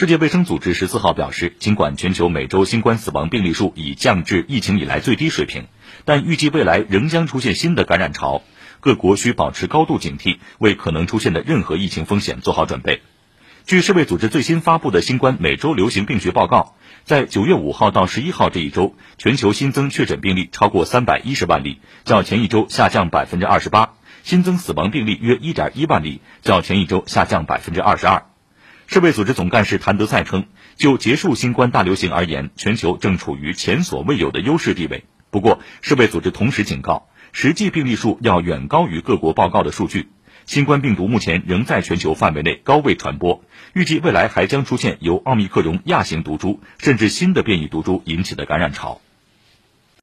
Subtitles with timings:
[0.00, 5.66] 世界卫生组织十四号表示，尽管全球每周新冠死亡病例数已降至疫情以来最低水平，
[6.06, 8.42] 但预计未来仍将出现新的感染潮，
[8.80, 13.02] 各国需保持高度警惕，为可能出现的任何疫情风险做好准备。
[13.66, 28.29] 据世卫组织最新发布的新冠每周流行病学报告，在九月五号到十一号这一周，全球新增确诊病例超过三百一十万例，较前一周下降百分之二十八；新增死亡病例约一点一万例，较前一周下降百分之二十二。
[28.92, 35.04] 世卫组织总干事谭德赛称，就结束新冠大流行而言，全球正处于前所未有的优势地位。
[35.30, 40.08] 不过，世卫组织同时警告，实际病例数要远高于各国报告的数据。
[40.44, 49.00] 新冠病毒目前仍在全球范围内高位传播，预计未来还将出现由奥密克戎亚型毒株甚至新的变异毒株引起的感染潮。